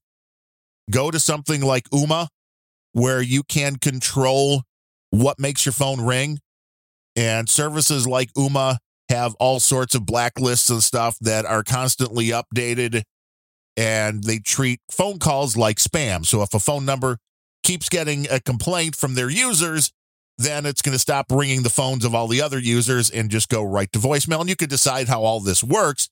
[0.90, 2.28] go to something like Ooma,
[2.92, 4.62] where you can control
[5.10, 6.38] what makes your phone ring.
[7.14, 8.78] And services like Ooma
[9.08, 13.02] have all sorts of blacklists and stuff that are constantly updated
[13.76, 16.24] and they treat phone calls like spam.
[16.24, 17.18] So if a phone number
[17.62, 19.92] keeps getting a complaint from their users,
[20.38, 23.48] then it's going to stop ringing the phones of all the other users and just
[23.48, 24.40] go right to voicemail.
[24.40, 26.10] And you can decide how all this works.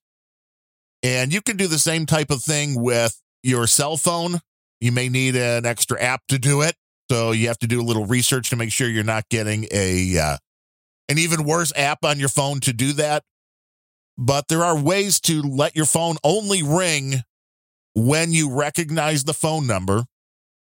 [1.02, 4.40] And you can do the same type of thing with your cell phone.
[4.80, 6.74] You may need an extra app to do it.
[7.10, 10.18] So you have to do a little research to make sure you're not getting a
[10.18, 10.36] uh,
[11.10, 13.24] an even worse app on your phone to do that.
[14.16, 17.24] But there are ways to let your phone only ring
[17.94, 20.04] when you recognize the phone number.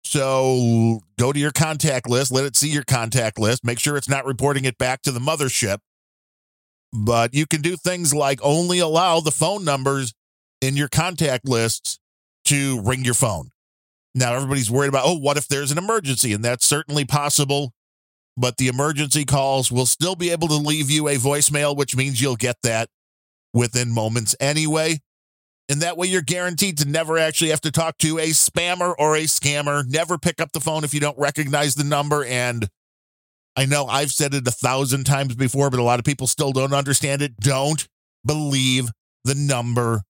[0.05, 4.09] So go to your contact list, let it see your contact list, make sure it's
[4.09, 5.79] not reporting it back to the mothership.
[6.93, 10.13] But you can do things like only allow the phone numbers
[10.61, 11.99] in your contact lists
[12.47, 13.51] to ring your phone.
[14.15, 16.33] Now, everybody's worried about, oh, what if there's an emergency?
[16.33, 17.73] And that's certainly possible.
[18.37, 22.21] But the emergency calls will still be able to leave you a voicemail, which means
[22.21, 22.89] you'll get that
[23.55, 25.01] within moments anyway.
[25.73, 29.17] And that way you're guaranteed to never actually have to talk to a spammer or
[29.17, 29.89] a scammer.
[29.89, 32.27] Never pick up the phone if you don't recognize the number.
[32.27, 32.69] And
[33.57, 36.53] I know I've said it a thousand times before, but a lot of people still
[36.53, 37.39] don't understand it.
[37.39, 37.89] Don't
[38.23, 38.91] believe
[39.25, 40.03] the number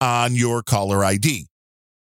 [0.00, 1.48] on your caller ID.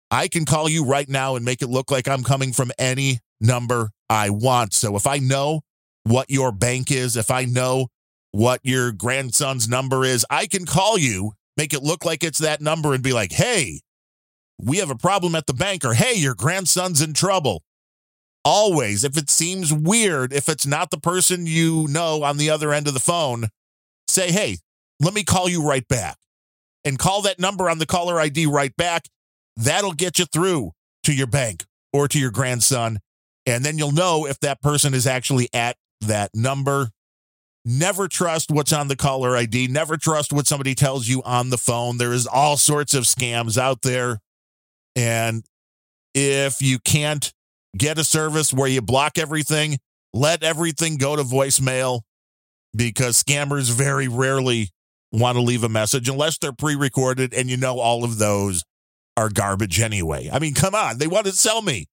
[0.09, 3.19] I can call you right now and make it look like I'm coming from any
[3.39, 4.73] number I want.
[4.73, 5.61] So if I know
[6.05, 7.89] what your bank is, if I know
[8.31, 12.61] what your grandson's number is, I can call you, make it look like it's that
[12.61, 13.81] number and be like, hey,
[14.57, 17.63] we have a problem at the bank, or hey, your grandson's in trouble.
[18.45, 22.71] Always, if it seems weird, if it's not the person you know on the other
[22.71, 23.49] end of the phone,
[24.07, 24.59] say, hey,
[25.01, 26.15] let me call you right back
[26.85, 29.09] and call that number on the caller ID right back.
[29.57, 30.71] That'll get you through
[31.03, 32.99] to your bank or to your grandson.
[33.45, 36.91] And then you'll know if that person is actually at that number.
[37.65, 39.67] Never trust what's on the caller ID.
[39.67, 41.97] Never trust what somebody tells you on the phone.
[41.97, 44.19] There is all sorts of scams out there.
[44.95, 45.43] And
[46.13, 47.31] if you can't
[47.77, 49.77] get a service where you block everything,
[50.13, 52.01] let everything go to voicemail
[52.75, 54.69] because scammers very rarely
[55.11, 58.63] want to leave a message unless they're pre recorded and you know all of those
[59.17, 60.29] are garbage anyway.
[60.31, 60.97] I mean, come on.
[60.97, 61.87] They want to sell me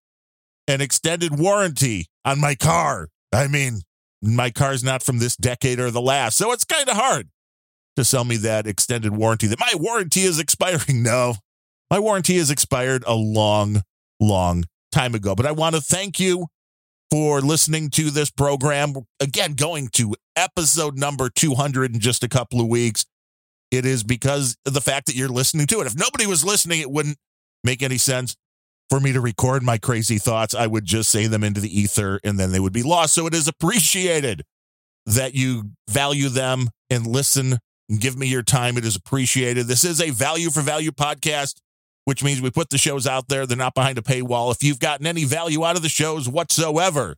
[0.69, 3.09] an extended warranty on my car.
[3.33, 3.81] I mean,
[4.27, 6.37] my car's not from this decade or the last.
[6.37, 7.29] So it's kind of hard
[7.97, 11.03] to sell me that extended warranty that my warranty is expiring.
[11.03, 11.35] No,
[11.91, 13.83] my warranty has expired a long,
[14.21, 15.35] long time ago.
[15.35, 16.47] But I want to thank you
[17.11, 18.95] for listening to this program.
[19.21, 23.07] Again, going to episode number 200 in just a couple of weeks.
[23.71, 25.87] It is because of the fact that you're listening to it.
[25.87, 27.19] If nobody was listening, it wouldn't
[27.63, 28.37] make any sense
[28.91, 30.55] for me to record my crazy thoughts.
[30.55, 33.15] I would just say them into the ether and then they would be lost.
[33.15, 34.43] So it is appreciated
[35.07, 37.59] that you value them and listen
[37.89, 38.77] and give me your time.
[38.77, 39.67] It is appreciated.
[39.67, 41.61] This is a value for value podcast
[42.05, 43.47] which means we put the shows out there.
[43.47, 44.53] They're not behind a paywall.
[44.53, 47.17] If you've gotten any value out of the shows whatsoever,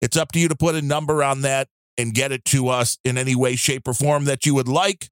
[0.00, 1.68] it's up to you to put a number on that.
[1.98, 5.10] and get it to us in any way, shape, or form that you would like,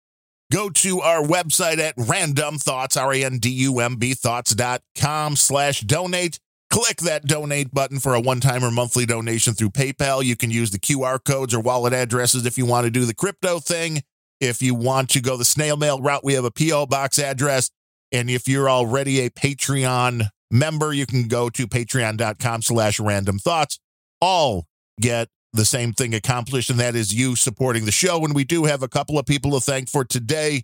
[0.50, 6.38] go to our website at randumb thoughts, R-A-N-D-U-M-B thoughts.com slash donate.
[6.70, 10.24] Click that donate button for a one-time or monthly donation through PayPal.
[10.24, 13.14] You can use the QR codes or wallet addresses if you want to do the
[13.14, 14.02] crypto thing.
[14.40, 16.86] If you want to go the snail mail route, we have a P.O.
[16.86, 17.70] box address.
[18.12, 23.78] And if you're already a Patreon member, you can go to patreon.com slash randumb thoughts.
[24.20, 24.66] All
[25.00, 28.24] get the same thing accomplished, and that is you supporting the show.
[28.24, 30.62] And we do have a couple of people to thank for today,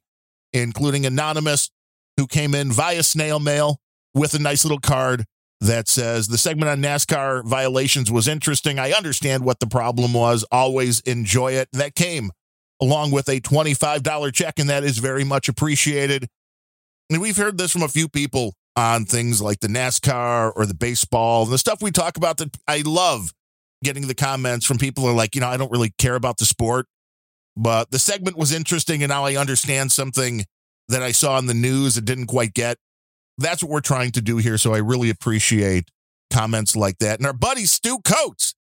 [0.53, 1.71] including Anonymous,
[2.17, 3.81] who came in via snail mail
[4.15, 5.25] with a nice little card
[5.61, 8.79] that says the segment on NASCAR violations was interesting.
[8.79, 10.45] I understand what the problem was.
[10.53, 11.69] Always enjoy it.
[11.73, 12.31] That came
[12.81, 16.29] along with a $25 check, and that is very much appreciated.
[17.11, 20.75] And we've heard this from a few people on things like the NASCAR or the
[20.75, 23.33] baseball and the stuff we talk about that I love
[23.83, 26.45] getting the comments from people are like, you know, I don't really care about the
[26.45, 26.87] sport,
[27.57, 30.45] but the segment was interesting and now I understand something
[30.89, 32.79] that I saw in the news and didn't quite get.
[33.39, 34.57] That's what we're trying to do here.
[34.59, 35.91] So I really appreciate
[36.33, 37.19] comments like that.
[37.19, 38.55] And our buddy Stu Coates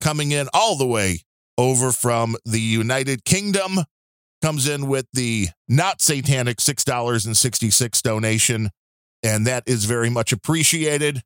[0.00, 1.20] coming in all the way
[1.58, 3.78] over from the United Kingdom
[4.40, 8.70] comes in with the not satanic $6.66 donation
[9.22, 11.22] and that is very much appreciated.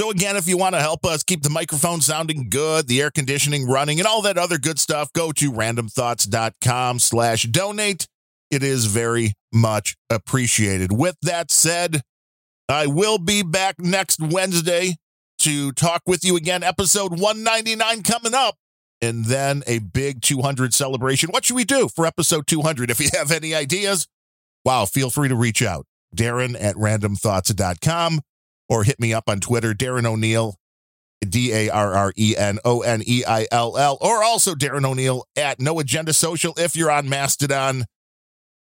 [0.00, 3.10] So again, if you want to help us keep the microphone sounding good, the air
[3.10, 8.06] conditioning running, and all that other good stuff, go to randumbthoughts.com slash donate.
[8.50, 10.90] It is very much appreciated.
[10.90, 12.00] With that said,
[12.66, 14.96] I will be back next Wednesday
[15.40, 16.62] to talk with you again.
[16.62, 18.56] Episode 199 coming up.
[19.02, 21.28] And then a big 200 celebration.
[21.28, 22.88] What should we do for episode 200?
[22.88, 24.08] If you have any ideas,
[24.64, 25.84] wow, feel free to reach out.
[26.16, 28.22] Darren at randumbthoughts.com
[28.70, 30.56] or hit me up on Twitter, Darren O'Neill,
[31.20, 34.86] D A R R E N O N E I L L, or also Darren
[34.86, 37.84] O'Neill at No Agenda Social if you're on Mastodon.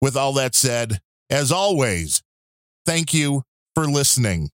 [0.00, 2.22] With all that said, as always,
[2.86, 3.42] thank you
[3.74, 4.50] for listening.